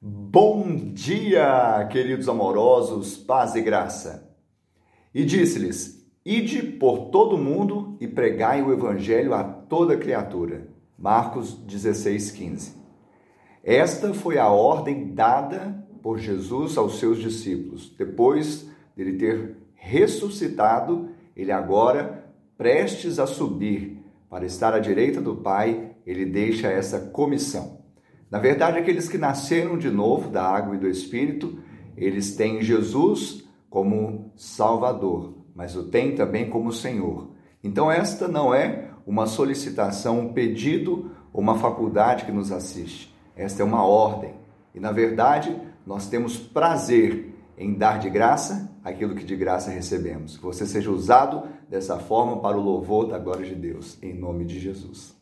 [0.00, 4.32] Bom dia, queridos amorosos, paz e graça.
[5.12, 10.68] E disse-lhes: Ide por todo o mundo e pregai o evangelho a toda criatura.
[10.96, 12.76] Marcos 16, 15.
[13.64, 17.92] Esta foi a ordem dada por Jesus aos seus discípulos.
[17.98, 22.24] Depois dele ter ressuscitado, ele agora,
[22.56, 27.78] prestes a subir para estar à direita do Pai, ele deixa essa comissão.
[28.30, 31.58] Na verdade, aqueles que nasceram de novo da água e do Espírito,
[31.96, 37.30] eles têm Jesus como Salvador, mas o têm também como Senhor.
[37.62, 43.14] Então, esta não é uma solicitação, um pedido ou uma faculdade que nos assiste.
[43.34, 44.34] Esta é uma ordem.
[44.74, 50.36] E, na verdade, nós temos prazer em dar de graça aquilo que de graça recebemos.
[50.36, 54.44] Que você seja usado dessa forma para o louvor da glória de Deus, em nome
[54.44, 55.16] de Jesus.